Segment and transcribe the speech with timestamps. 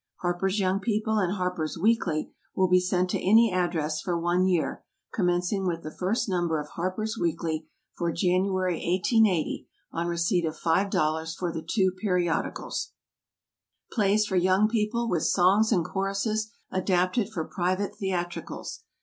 [0.21, 4.83] HARPER'S YOUNG PEOPLE and HARPER'S WEEKLY will be sent to any address for one year,
[5.13, 11.35] commencing with the first Number of HARPER'S WEEKLY for January, 1880, on receipt of $5.00
[11.37, 12.93] for the two Periodicals.
[13.91, 18.81] =PLAYS FOR YOUNG PEOPLE=, with Songs and Choruses, adapted for Private Theatricals.